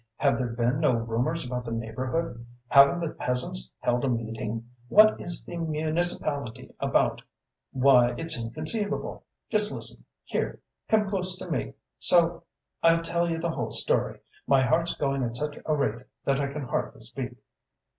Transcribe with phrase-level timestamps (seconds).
[0.15, 2.43] Have there been no rumors about the neighborhood?
[2.69, 4.67] Haven't the peasants held a meeting?
[4.89, 7.21] What is the municipality about?
[7.71, 9.25] Why, it's inconceivable!
[9.51, 10.59] Just listen here,
[10.89, 12.41] come close to me, so
[12.81, 16.47] I'll tell you the whole story; my heart's going at such a rate that I
[16.51, 17.35] can hardly speak..."